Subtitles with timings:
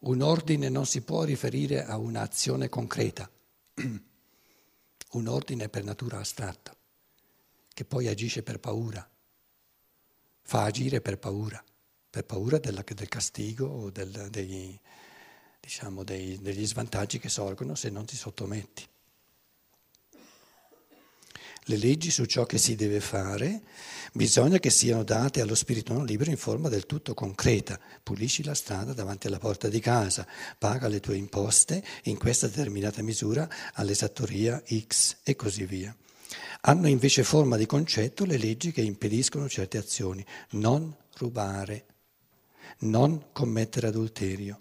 [0.00, 3.30] Un ordine non si può riferire a un'azione concreta,
[5.12, 6.74] un ordine per natura astratta,
[7.68, 9.08] che poi agisce per paura,
[10.42, 11.62] fa agire per paura,
[12.08, 14.78] per paura della, del castigo o del, dei,
[15.60, 18.88] diciamo, dei, degli svantaggi che sorgono se non ti sottometti
[21.64, 23.62] le leggi su ciò che si deve fare,
[24.12, 27.78] bisogna che siano date allo spirito non libero in forma del tutto concreta.
[28.02, 30.26] Pulisci la strada davanti alla porta di casa,
[30.58, 35.94] paga le tue imposte in questa determinata misura all'esattoria X e così via.
[36.62, 40.24] Hanno invece forma di concetto le leggi che impediscono certe azioni.
[40.50, 41.86] Non rubare,
[42.80, 44.60] non commettere adulterio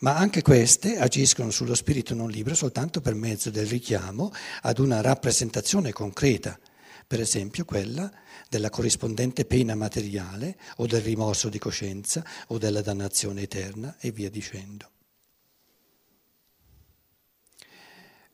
[0.00, 4.32] ma anche queste agiscono sullo spirito non libero soltanto per mezzo del richiamo
[4.62, 6.58] ad una rappresentazione concreta,
[7.06, 8.10] per esempio quella
[8.48, 14.30] della corrispondente pena materiale o del rimorso di coscienza o della dannazione eterna e via
[14.30, 14.90] dicendo.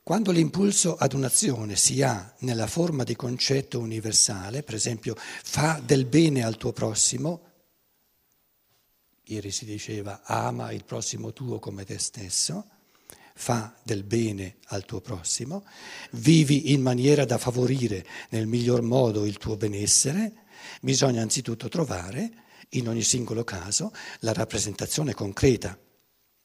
[0.05, 6.05] Quando l'impulso ad un'azione si ha nella forma di concetto universale, per esempio fa del
[6.05, 7.44] bene al tuo prossimo,
[9.25, 12.65] ieri si diceva ama il prossimo tuo come te stesso,
[13.33, 15.65] fa del bene al tuo prossimo,
[16.11, 20.45] vivi in maniera da favorire nel miglior modo il tuo benessere,
[20.81, 25.77] bisogna anzitutto trovare in ogni singolo caso la rappresentazione concreta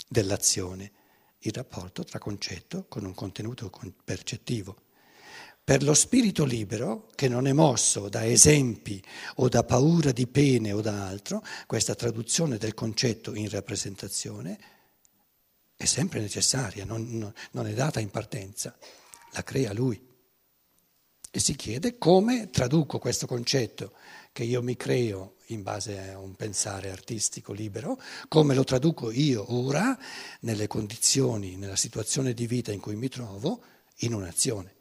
[0.09, 0.93] dell'azione,
[1.39, 3.71] il rapporto tra concetto con un contenuto
[4.05, 4.77] percettivo.
[5.71, 9.01] Per lo spirito libero, che non è mosso da esempi
[9.37, 14.59] o da paura di pene o da altro, questa traduzione del concetto in rappresentazione
[15.77, 18.77] è sempre necessaria, non, non è data in partenza,
[19.31, 20.05] la crea lui.
[21.31, 23.93] E si chiede come traduco questo concetto
[24.33, 29.55] che io mi creo in base a un pensare artistico libero, come lo traduco io
[29.55, 29.97] ora
[30.41, 33.63] nelle condizioni, nella situazione di vita in cui mi trovo,
[33.99, 34.79] in un'azione.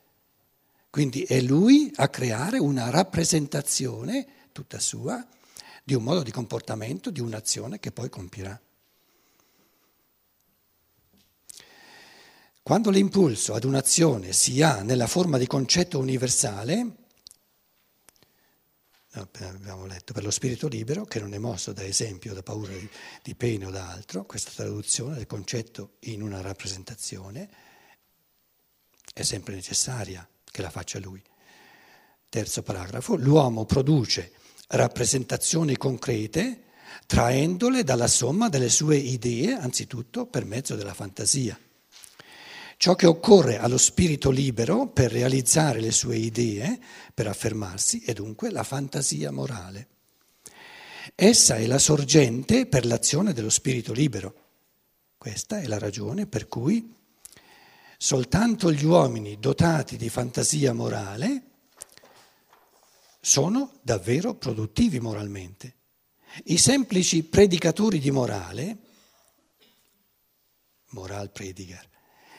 [0.89, 5.25] Quindi è lui a creare una rappresentazione tutta sua
[5.83, 8.59] di un modo di comportamento, di un'azione che poi compirà.
[12.61, 16.95] Quando l'impulso ad un'azione si ha nella forma di concetto universale,
[19.13, 22.87] abbiamo letto, per lo spirito libero, che non è mosso da esempio, da paura di,
[23.23, 27.49] di pene o da altro, questa traduzione del concetto in una rappresentazione
[29.13, 31.21] è sempre necessaria che la faccia lui.
[32.29, 34.31] Terzo paragrafo, l'uomo produce
[34.67, 36.63] rappresentazioni concrete
[37.05, 41.59] traendole dalla somma delle sue idee, anzitutto per mezzo della fantasia.
[42.77, 46.79] Ciò che occorre allo spirito libero per realizzare le sue idee,
[47.13, 49.87] per affermarsi, è dunque la fantasia morale.
[51.15, 54.33] Essa è la sorgente per l'azione dello spirito libero.
[55.17, 56.95] Questa è la ragione per cui
[58.01, 61.43] Soltanto gli uomini dotati di fantasia morale
[63.19, 65.75] sono davvero produttivi moralmente.
[66.45, 68.77] I semplici predicatori di morale,
[70.91, 71.89] moral prediger,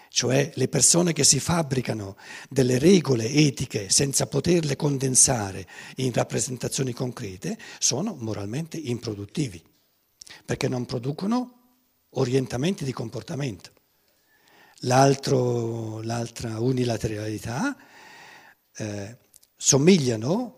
[0.09, 2.17] cioè le persone che si fabbricano
[2.49, 9.63] delle regole etiche senza poterle condensare in rappresentazioni concrete, sono moralmente improduttivi,
[10.43, 11.83] perché non producono
[12.13, 13.73] orientamenti di comportamento.
[14.85, 17.77] L'altra unilateralità
[18.77, 19.19] eh,
[19.55, 20.57] somigliano,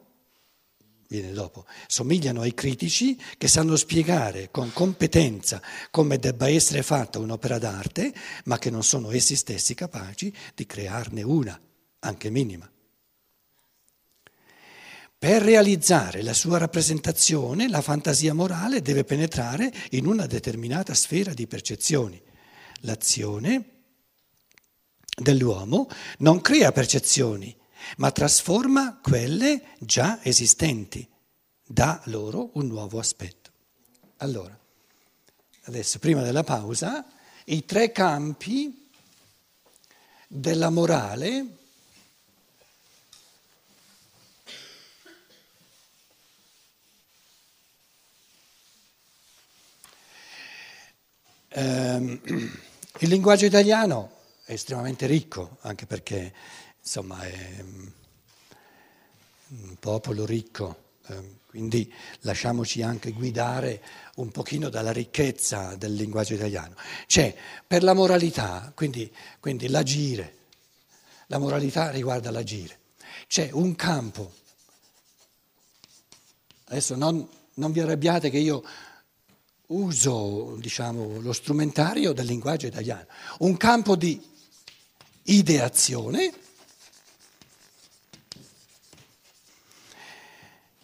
[1.08, 5.60] viene dopo, somigliano ai critici che sanno spiegare con competenza
[5.90, 11.22] come debba essere fatta un'opera d'arte, ma che non sono essi stessi capaci di crearne
[11.22, 11.60] una,
[12.00, 12.70] anche minima.
[15.18, 21.46] Per realizzare la sua rappresentazione, la fantasia morale deve penetrare in una determinata sfera di
[21.46, 22.20] percezioni.
[22.80, 23.71] L'azione
[25.22, 25.88] dell'uomo
[26.18, 27.54] non crea percezioni,
[27.96, 31.08] ma trasforma quelle già esistenti,
[31.66, 33.50] dà loro un nuovo aspetto.
[34.18, 34.56] Allora,
[35.64, 37.04] adesso prima della pausa,
[37.46, 38.88] i tre campi
[40.28, 41.46] della morale
[51.48, 52.20] ehm,
[52.98, 54.20] il linguaggio italiano
[54.52, 56.32] è estremamente ricco, anche perché
[56.78, 57.64] insomma è
[59.48, 61.90] un popolo ricco, ehm, quindi
[62.20, 63.82] lasciamoci anche guidare
[64.16, 66.74] un pochino dalla ricchezza del linguaggio italiano.
[67.06, 67.34] C'è
[67.66, 69.10] per la moralità, quindi,
[69.40, 70.36] quindi l'agire,
[71.26, 72.78] la moralità riguarda l'agire,
[73.26, 74.32] c'è un campo,
[76.66, 78.62] adesso non, non vi arrabbiate che io
[79.68, 83.06] uso diciamo, lo strumentario del linguaggio italiano,
[83.38, 84.30] un campo di
[85.24, 86.32] ideazione,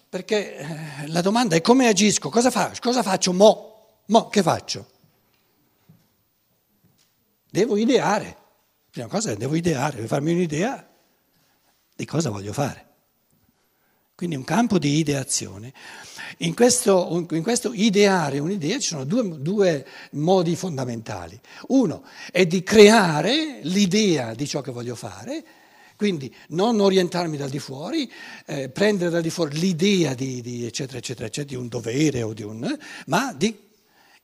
[0.08, 4.90] perché eh, la domanda è come agisco, cosa faccio, cosa faccio, mo, mo, che faccio?
[7.50, 8.36] Devo ideare,
[8.90, 10.86] prima cosa devo ideare, devo farmi un'idea
[11.94, 12.87] di cosa voglio fare.
[14.18, 15.72] Quindi un campo di ideazione.
[16.38, 21.38] In questo, in questo ideare un'idea ci sono due, due, modi fondamentali.
[21.68, 25.44] Uno è di creare l'idea di ciò che voglio fare,
[25.94, 28.10] quindi non orientarmi dal di fuori,
[28.46, 32.32] eh, prendere dal di fuori l'idea di, di, eccetera, eccetera, eccetera, di un dovere o
[32.32, 32.76] di un...
[33.06, 33.56] ma di...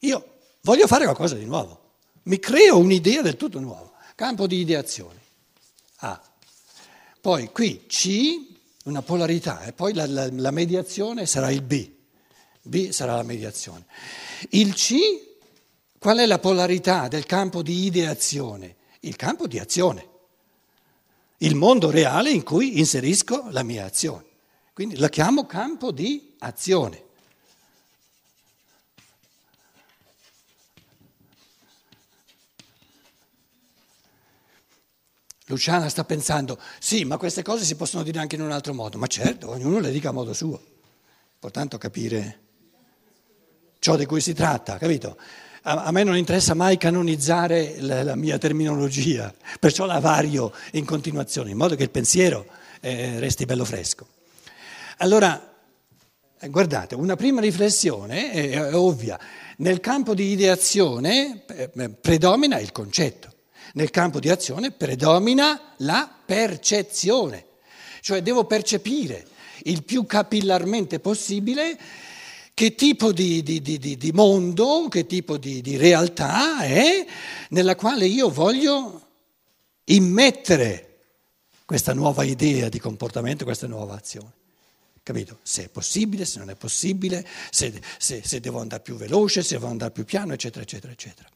[0.00, 5.20] io voglio fare qualcosa di nuovo, mi creo un'idea del tutto nuovo, campo di ideazione.
[5.98, 6.20] A.
[7.20, 8.53] Poi qui C
[8.84, 11.90] una polarità e poi la, la, la, mediazione sarà il B,
[12.62, 13.86] B sarà la mediazione.
[14.50, 14.94] Il C,
[15.98, 18.76] qual è la polarità del campo di ideazione?
[19.00, 20.08] Il campo di azione,
[21.38, 24.24] il mondo reale in cui inserisco la mia azione.
[24.72, 27.02] Quindi la chiamo campo di azione.
[35.46, 38.96] Luciana sta pensando, sì, ma queste cose si possono dire anche in un altro modo.
[38.96, 40.60] Ma certo, ognuno le dica a modo suo.
[41.34, 42.38] Importante capire
[43.78, 45.18] ciò di cui si tratta, capito?
[45.64, 50.86] A, a me non interessa mai canonizzare la, la, mia terminologia, perciò la vario in
[50.86, 52.46] continuazione, in modo che il pensiero
[52.80, 54.06] eh, resti bello fresco.
[54.98, 55.54] Allora,
[56.40, 59.20] eh, guardate, una prima riflessione è, è ovvia.
[59.58, 63.33] Nel campo di ideazione eh, predomina il concetto
[63.72, 67.46] nel campo di azione predomina la percezione,
[68.00, 69.26] cioè devo percepire
[69.64, 71.78] il più capillarmente possibile
[72.54, 77.04] che tipo di, di, di, di mondo, che tipo di, realtà è
[77.50, 79.08] nella quale io voglio
[79.86, 80.90] immettere
[81.64, 84.32] questa nuova idea di comportamento, questa nuova azione.
[85.02, 85.40] Capito?
[85.42, 89.54] Se è possibile, se non è possibile, se, se, se devo andare più veloce, se
[89.56, 91.28] devo andare più piano, eccetera, eccetera, eccetera.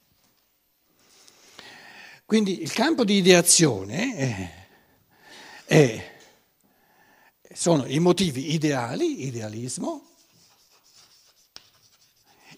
[2.28, 4.50] Quindi il campo di ideazione è,
[5.64, 6.16] è,
[7.54, 10.08] sono i motivi ideali, idealismo,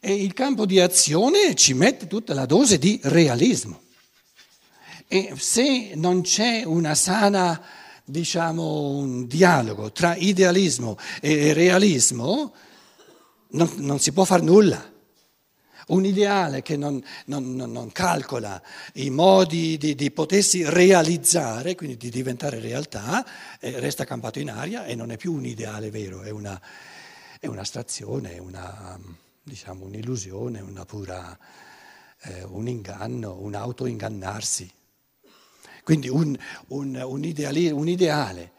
[0.00, 3.80] e il campo di azione ci mette tutta la dose di realismo.
[5.06, 7.64] E se non c'è una sana,
[8.04, 12.54] diciamo, un dialogo tra idealismo e realismo,
[13.50, 14.89] non, non si può fare nulla.
[15.90, 18.62] Un ideale che non, non, non calcola
[18.94, 23.26] i modi di, di, potersi realizzare, quindi di diventare realtà,
[23.58, 26.60] resta campato in aria e non è più un ideale vero, è, una,
[27.40, 28.98] è un'astrazione, è una,
[29.42, 31.36] diciamo, un'illusione, una pura,
[32.22, 34.70] eh, un inganno, un autoingannarsi.
[35.82, 36.38] Quindi un,
[36.68, 38.52] un, un, ideali, un ideale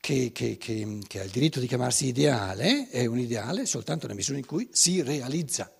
[0.00, 4.18] che, che, che, che ha il diritto di chiamarsi ideale è un ideale soltanto nella
[4.18, 5.70] misura in cui si realizza.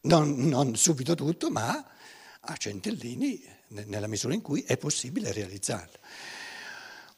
[0.00, 1.84] Non, non subito tutto, ma
[2.40, 5.98] a centellini nella misura in cui è possibile realizzarlo.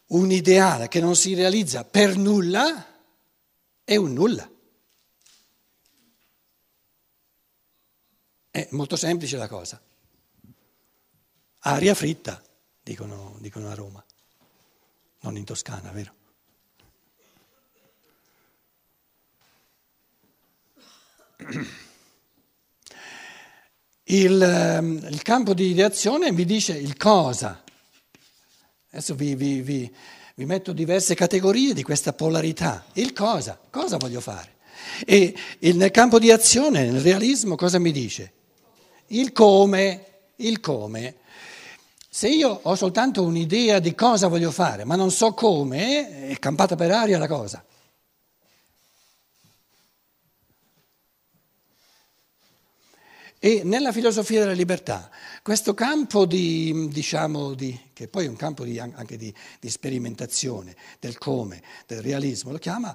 [0.07, 2.87] Un ideale che non si realizza per nulla
[3.85, 4.51] è un nulla.
[8.51, 9.81] È molto semplice la cosa.
[11.61, 12.43] Aria fritta,
[12.83, 14.05] dicono, dicono a Roma,
[15.21, 16.15] non in Toscana, vero?
[24.13, 27.63] Il, ehm, il, campo di ideazione mi dice il cosa.
[28.91, 29.89] Adesso vi, vi, vi,
[30.35, 32.87] vi, metto diverse categorie di questa polarità.
[32.95, 34.57] Il cosa, cosa voglio fare?
[35.07, 38.33] E il, nel campo di azione, nel realismo, cosa mi dice?
[39.09, 41.15] Il come, il come.
[42.09, 46.75] Se io ho soltanto un'idea di cosa voglio fare, ma non so come, è campata
[46.75, 47.65] per aria la cosa.
[53.43, 55.11] E nella filosofia della libertà,
[55.43, 61.17] questo campo di, diciamo, di, che poi è un campo di, anche di, sperimentazione del
[61.17, 62.95] come, del realismo, lo chiama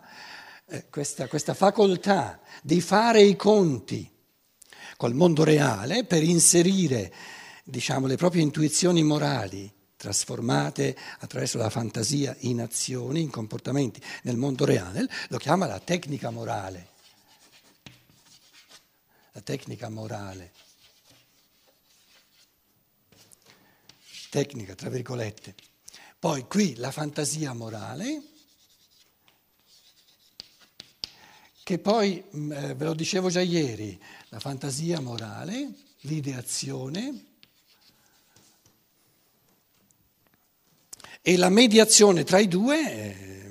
[0.67, 4.07] eh, questa, questa facoltà di fare i conti
[4.97, 7.11] col mondo reale per inserire
[7.63, 14.63] diciamo, le proprie intuizioni morali trasformate attraverso la fantasia in azioni, in comportamenti nel mondo
[14.63, 16.93] reale, lo chiama la tecnica morale
[19.35, 20.53] la tecnica morale.
[24.29, 25.55] Tecnica, tra virgolette.
[26.17, 28.21] Poi qui la fantasia morale,
[31.63, 35.69] che poi, mm, eh, ve lo dicevo già ieri, la fantasia morale,
[36.01, 37.25] l'ideazione
[41.21, 42.91] e la mediazione tra i due.
[42.91, 43.49] Eh,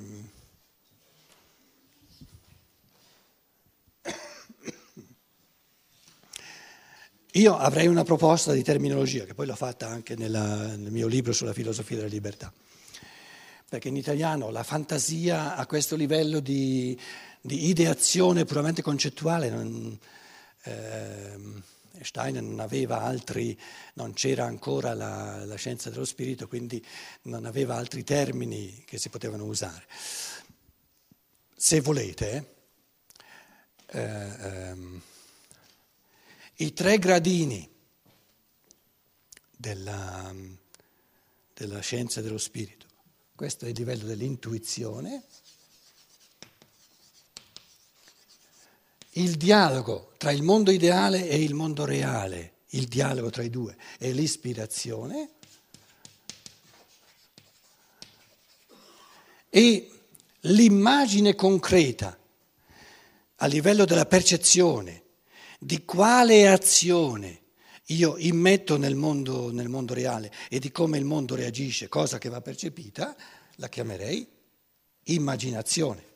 [7.34, 11.32] io avrei una proposta di terminologia, che poi l'ho fatta anche nella, nel mio libro
[11.32, 12.52] sulla filosofia della libertà,
[13.68, 16.98] perché in italiano la fantasia a questo livello di
[17.46, 19.50] di ideazione puramente concettuale.
[19.50, 19.98] Non,
[20.62, 21.36] eh,
[22.00, 23.58] Steiner non aveva altri,
[23.94, 26.84] non c'era ancora la, la, scienza dello spirito, quindi
[27.22, 29.84] non aveva altri termini che si potevano usare.
[31.54, 32.54] Se volete,
[33.88, 35.02] eh, ehm,
[36.56, 37.68] i tre gradini
[39.56, 40.32] della,
[41.52, 42.86] della scienza dello spirito,
[43.34, 45.24] questo è il livello dell'intuizione,
[49.16, 53.76] il dialogo tra il mondo ideale e il mondo reale, il dialogo tra i due,
[53.98, 55.30] è l'ispirazione.
[59.50, 59.90] E
[60.40, 62.18] l'immagine concreta
[63.36, 65.03] a livello della percezione
[65.64, 67.40] di quale azione
[67.86, 72.28] io immetto nel mondo, nel mondo reale e di come il mondo reagisce, cosa che
[72.28, 73.16] va percepita,
[73.56, 74.28] la chiamerei
[75.04, 76.12] immaginazione.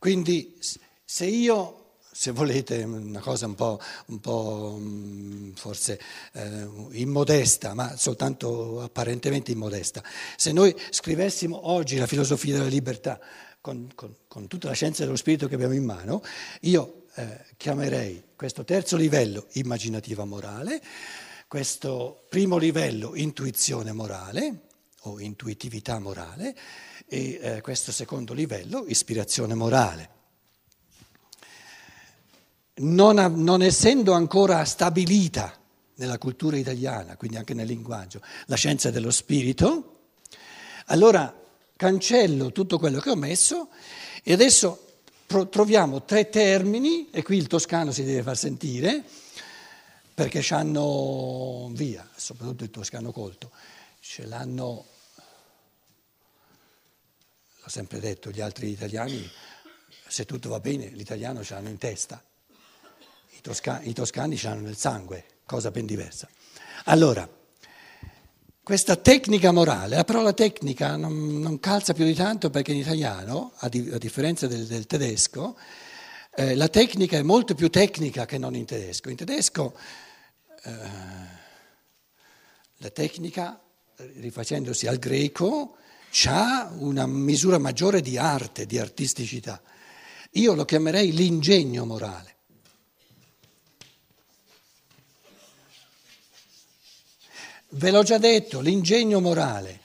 [0.00, 0.58] Quindi
[1.04, 6.00] se io, se volete, una cosa un po', un po' mm, forse
[6.32, 10.02] eh, immodesta, ma soltanto apparentemente immodesta,
[10.36, 13.20] se noi scrivessimo oggi la filosofia della libertà
[13.60, 16.22] con, con, con tutta la scienza dello spirito che abbiamo in mano,
[16.60, 20.80] io eh, chiamerei questo terzo livello immaginativa morale,
[21.48, 24.66] questo primo livello intuizione morale
[25.02, 26.56] o intuitività morale
[27.06, 30.16] e eh, questo secondo livello, ispirazione morale.
[32.80, 35.58] Non, ha, non essendo ancora stabilita
[35.96, 40.10] nella cultura italiana, quindi anche nel linguaggio, la scienza dello spirito,
[40.86, 41.34] allora
[41.78, 43.68] cancello tutto quello che ho messo
[44.24, 44.86] e adesso
[45.48, 49.04] troviamo tre termini, e qui il toscano si deve far sentire,
[50.12, 53.52] perché ci hanno via, soprattutto il toscano colto,
[54.00, 54.86] ce l'hanno
[57.62, 59.30] ho sempre detto, gli altri italiani,
[60.06, 62.20] se tutto va bene, l'italiano ce l'hanno in testa,
[63.36, 66.28] i, tosca- i toscani ce l'hanno nel sangue, cosa ben diversa.
[66.84, 67.28] Allora,
[68.68, 73.52] questa tecnica morale, la parola tecnica non, non calza più di tanto perché in italiano,
[73.60, 75.56] a, di- a differenza del, del tedesco,
[76.34, 79.08] eh, la tecnica è molto più tecnica che non in tedesco.
[79.08, 79.74] In tedesco
[80.64, 80.70] eh,
[82.76, 83.58] la tecnica,
[84.16, 85.76] rifacendosi al greco,
[86.26, 89.62] ha una misura maggiore di arte, di artisticità.
[90.32, 92.36] Io lo chiamerei l'ingegno morale.
[97.70, 99.80] Ve l'ho già detto, l'ingegno morale,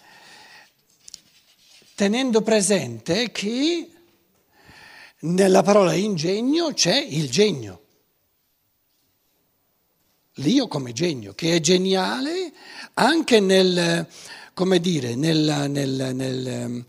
[1.96, 3.90] tenendo presente che
[5.20, 7.82] nella parola ingegno c'è il genio,
[10.36, 12.54] l'io come genio, che è geniale
[12.94, 14.08] anche nel
[14.54, 16.86] come dire, nel, nel, nel,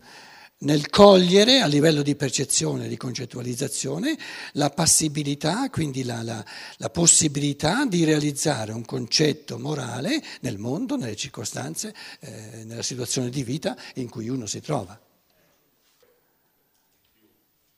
[0.59, 4.17] nel cogliere a livello di percezione, di concettualizzazione,
[4.53, 6.43] la passibilità, quindi la, la,
[6.77, 13.43] la possibilità di realizzare un concetto morale nel mondo, nelle circostanze, eh, nella situazione di
[13.43, 14.99] vita in cui uno si trova.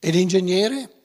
[0.00, 0.97] E l'ingegnere?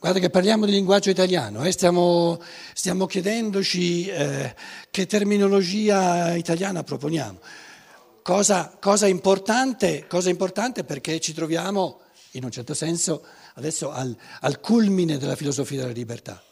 [0.00, 1.72] Guarda che parliamo di linguaggio italiano, eh?
[1.72, 2.40] stiamo,
[2.72, 4.54] stiamo, chiedendoci eh,
[4.90, 7.38] che terminologia italiana proponiamo.
[8.22, 13.26] Cosa, cosa, importante, cosa, importante, perché ci troviamo, in un certo senso,
[13.56, 16.42] adesso al, al culmine della filosofia della libertà.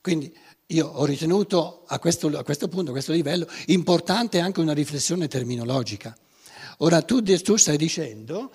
[0.00, 0.32] Quindi
[0.66, 5.26] io ho ritenuto a questo, a questo punto, a questo livello, importante anche una riflessione
[5.26, 6.16] terminologica.
[6.78, 8.52] Ora tu, tu stai dicendo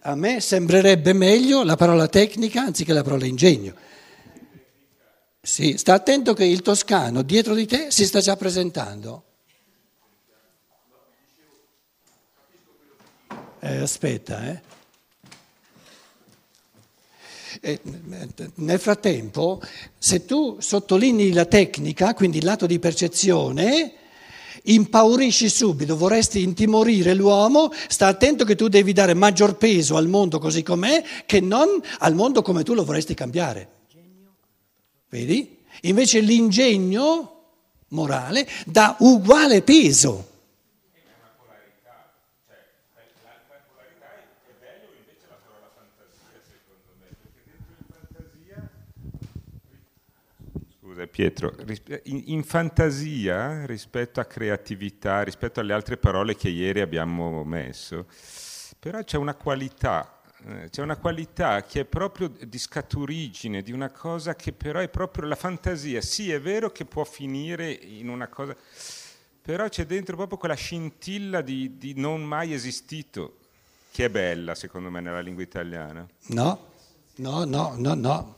[0.00, 3.74] a me sembrerebbe meglio la parola tecnica anziché la parola ingegno.
[5.40, 9.24] Sì, sta attento che il toscano dietro di te si sta già presentando.
[13.60, 14.60] Eh, aspetta, eh.
[17.60, 17.80] E,
[18.56, 19.60] nel frattempo,
[19.98, 23.94] se tu sottolinei la tecnica, quindi il lato di percezione,
[24.64, 30.38] impaurisci subito, vorresti intimorire l'uomo, sta attento che tu devi dare maggior peso al mondo
[30.38, 33.68] così com'è che non al mondo come tu lo vorresti cambiare.
[35.08, 35.58] Vedi?
[35.82, 37.32] Invece l'ingegno
[37.88, 40.27] morale dà uguale peso.
[50.98, 51.54] Scusa Pietro,
[52.04, 58.06] in, fantasia rispetto a creatività, rispetto alle altre parole che ieri abbiamo messo,
[58.80, 63.90] però c'è una qualità, eh, c'è una qualità che è proprio di scaturigine, di una
[63.90, 66.00] cosa che però è proprio la fantasia.
[66.00, 68.56] Sì, è vero che può finire in una cosa,
[69.40, 73.36] però c'è dentro proprio quella scintilla di, di non mai esistito,
[73.92, 76.04] che è bella secondo me nella lingua italiana.
[76.28, 76.70] No,
[77.16, 78.36] no, no, no, no.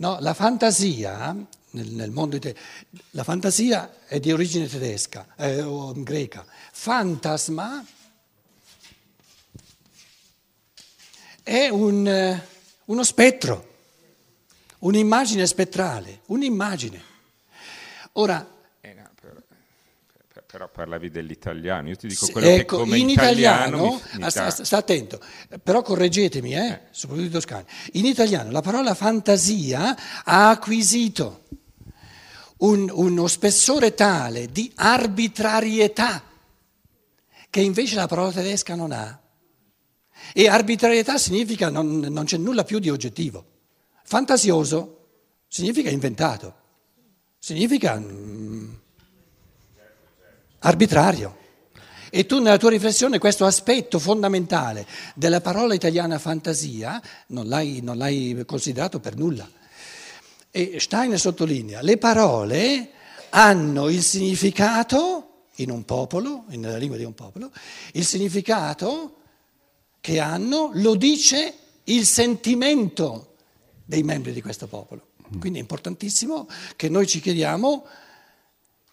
[0.00, 1.34] No, la fantasia
[1.78, 2.64] nel, nel mondo italiano,
[3.10, 6.44] la fantasia è di origine tedesca eh, o greca.
[6.72, 7.84] Fantasma
[11.42, 12.46] è un, eh,
[12.86, 13.76] uno spettro,
[14.80, 17.02] un'immagine spettrale, un'immagine.
[18.12, 18.96] Ora, eh
[20.48, 24.30] però, parlavi dell'italiano, io ti dico quello ecco, che come in italiano, italiano mi, mi
[24.30, 25.20] sta, sta, attento,
[25.62, 26.80] però correggetemi, eh, eh.
[26.90, 27.64] soprattutto i toscani.
[27.92, 29.94] In italiano la parola fantasia
[30.24, 31.42] ha acquisito
[32.58, 36.22] un, uno spessore tale di arbitrarietà
[37.50, 39.20] che invece la parola tedesca non ha.
[40.32, 43.44] E arbitrarietà significa non, non c'è nulla più di oggettivo.
[44.02, 45.06] Fantasioso
[45.48, 46.54] significa inventato,
[47.38, 48.72] significa mm,
[50.60, 51.36] arbitrario.
[52.10, 57.98] E tu nella tua riflessione questo aspetto fondamentale della parola italiana fantasia non l'hai, non
[57.98, 59.48] l'hai considerato per nulla.
[60.50, 62.90] E Steiner sottolinea, le parole
[63.30, 67.50] hanno il significato in un popolo, nella lingua di un popolo,
[67.92, 69.16] il significato
[70.00, 73.34] che hanno lo dice il sentimento
[73.84, 75.08] dei membri di questo popolo.
[75.38, 77.84] Quindi è importantissimo che noi ci chiediamo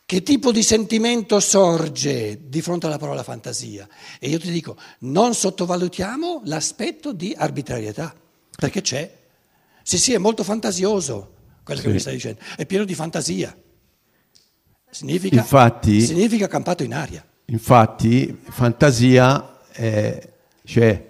[0.06, 3.88] che tipo di sentimento sorge di fronte alla parola fantasia.
[4.20, 8.14] E io ti dico, non sottovalutiamo l'aspetto di arbitrarietà,
[8.56, 9.18] perché c'è.
[9.82, 11.35] Sì, sì, è molto fantasioso
[11.66, 11.88] quello sì.
[11.88, 13.58] che mi stai dicendo, è pieno di fantasia.
[14.90, 17.26] Significa, infatti, significa campato in aria.
[17.48, 20.30] Infatti, fantasia è
[20.64, 21.10] cioè,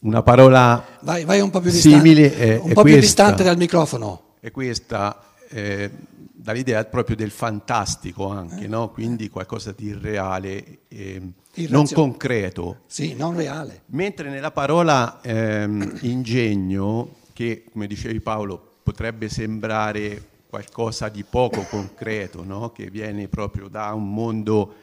[0.00, 3.00] una parola vai, vai un po' più distante, simile è, un è po' questa, più
[3.00, 4.34] distante dal microfono.
[4.40, 5.90] È questa, eh,
[6.32, 8.68] dall'idea proprio del fantastico anche, eh.
[8.68, 8.90] no?
[8.90, 11.20] quindi qualcosa di irreale, eh,
[11.68, 12.82] non concreto.
[12.86, 13.82] Sì, non reale.
[13.86, 22.44] Mentre nella parola ehm, ingegno, che come dicevi Paolo, potrebbe sembrare qualcosa di poco concreto,
[22.44, 22.70] no?
[22.70, 24.74] che viene proprio da un mondo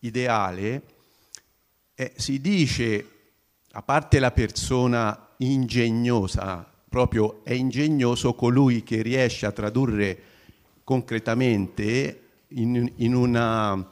[0.00, 0.82] ideale,
[1.94, 3.06] eh, si dice
[3.70, 10.18] a parte la persona ingegnosa, proprio è ingegnoso colui che riesce a tradurre
[10.82, 13.88] concretamente in, in una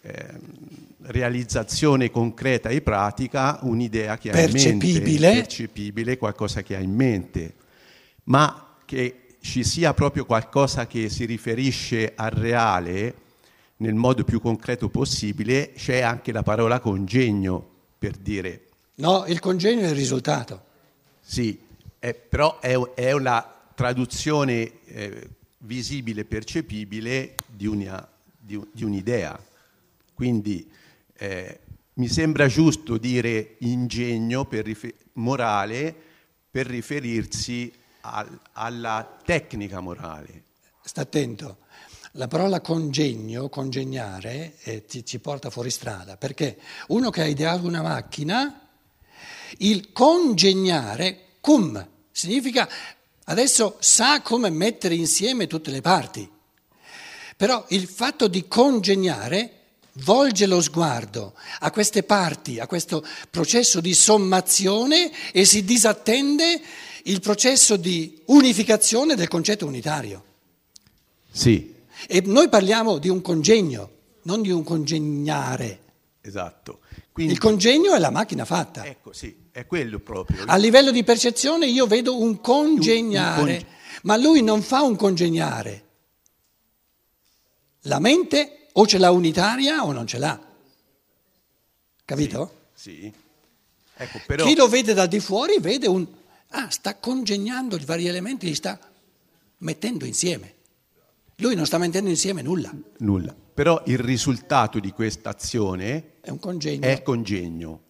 [0.00, 0.40] eh,
[1.02, 7.54] realizzazione concreta e pratica un'idea che ha in mente, percepibile, qualcosa che ha in mente,
[8.24, 13.14] ma che ci sia proprio qualcosa che si riferisce al reale
[13.78, 17.66] nel modo più concreto possibile, c'è anche la parola congegno
[17.98, 20.64] per dire No, il congegno è il risultato.
[21.20, 21.58] Sì,
[21.98, 23.42] è, però è, è, una
[23.74, 25.28] traduzione eh,
[25.60, 28.06] visibile, percepibile di, una,
[28.38, 29.42] di, di un'idea.
[30.12, 30.70] Quindi
[31.16, 31.60] eh,
[31.94, 35.94] mi sembra giusto dire ingegno per rifer- morale
[36.50, 40.44] per riferirsi al, alla tecnica morale.
[40.82, 41.58] Sta attento.
[42.16, 47.66] La parola congegno, congegnare, eh, ti, ci porta fuori strada, perché uno che ha ideato
[47.66, 48.68] una macchina
[49.58, 52.68] il congegnare, cum, significa
[53.24, 56.28] adesso sa come mettere insieme tutte le parti.
[57.36, 59.60] Però il fatto di congegnare
[59.96, 66.60] volge lo sguardo a queste parti, a questo processo di sommazione e si disattende
[67.04, 70.24] il processo di unificazione del concetto unitario.
[71.30, 71.74] Sì.
[72.06, 73.90] E noi parliamo di un congegno,
[74.22, 75.80] non di un congegnare.
[76.20, 76.80] Esatto.
[77.12, 78.84] Quindi, il congegno è la macchina fatta.
[78.84, 80.44] Ecco, sì, è quello proprio.
[80.46, 83.66] A livello di percezione io vedo un congegnare, un, un conge...
[84.02, 85.84] ma lui non fa un congegnare.
[87.82, 90.40] La mente o ce l'ha unitaria o non ce l'ha.
[92.04, 92.54] Capito?
[92.74, 93.00] Sì.
[93.00, 93.12] sì.
[93.94, 94.44] Ecco, però...
[94.44, 96.06] Chi lo vede da di fuori vede un...
[96.52, 98.78] Ah, sta congegnando i vari elementi, li sta
[99.58, 100.54] mettendo insieme.
[101.36, 102.70] Lui non sta mettendo insieme nulla.
[102.98, 103.34] Nulla.
[103.54, 106.86] Però il risultato di questa azione è un congegno.
[106.86, 107.80] È congegno.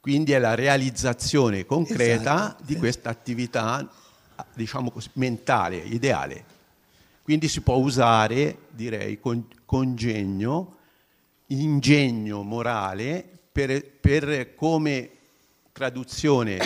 [0.00, 2.62] Quindi è la realizzazione concreta esatto.
[2.64, 3.88] di questa attività,
[4.54, 6.44] diciamo così, mentale, ideale.
[7.22, 10.76] Quindi si può usare, direi, con, congegno,
[11.46, 15.10] ingegno morale per, per come
[15.72, 16.58] traduzione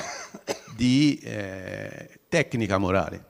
[0.75, 3.25] di eh, tecnica morale.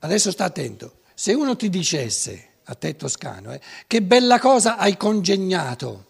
[0.00, 4.96] Adesso sta attento, se uno ti dicesse, a te toscano, eh, che bella cosa hai
[4.96, 6.06] congegnato,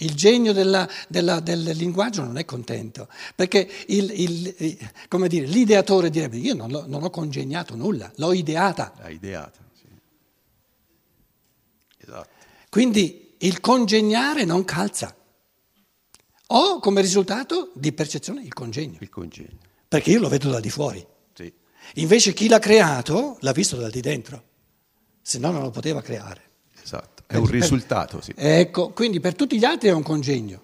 [0.00, 4.90] il genio della, della, del linguaggio non è contento, perché il, il,
[5.28, 8.92] dire, l'ideatore direbbe io non, non, ho congegnato nulla, l'ho ideata.
[8.98, 9.86] L'ha ideata, sì.
[11.98, 12.28] Esatto.
[12.68, 15.15] Quindi il congegnare non calza.
[16.48, 18.98] Ho come risultato di percezione il congegno.
[19.00, 19.58] Il congegno.
[19.88, 21.04] Perché io lo vedo da di fuori.
[21.32, 21.52] Sì.
[21.94, 24.42] Invece chi l'ha creato l'ha visto da di dentro,
[25.22, 26.42] se no non lo poteva creare.
[26.82, 28.32] Esatto, è un risultato, sì.
[28.36, 30.60] Ecco, quindi per tutti gli altri è un congegno,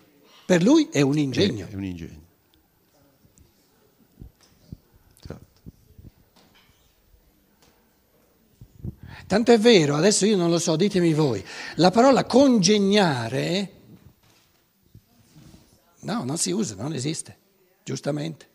[0.46, 1.66] per lui è un ingegno.
[1.66, 2.20] È, è un ingegno.
[5.20, 5.46] Esatto.
[9.26, 11.44] Tanto è vero, adesso io non lo so, ditemi voi,
[11.76, 13.80] la parola congegnare
[16.02, 17.36] No, non si usa, non esiste,
[17.84, 18.48] giustamente.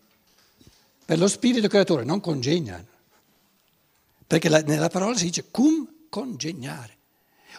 [1.05, 2.83] Per lo spirito creatore non congegna,
[4.25, 6.95] perché la, nella parola si dice cum congegnare.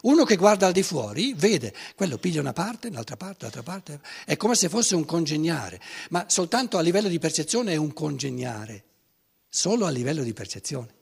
[0.03, 4.01] Uno che guarda al di fuori vede, quello piglia una parte, un'altra parte, l'altra parte,
[4.27, 8.85] è come se fosse un congegnare, ma soltanto a livello di percezione è un congegnare,
[9.49, 10.97] solo a livello di percezione.